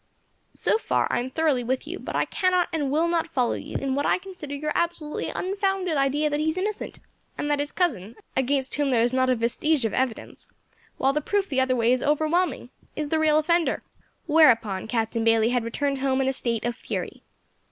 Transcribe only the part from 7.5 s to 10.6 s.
that his cousin against whom there is not a vestige of evidence,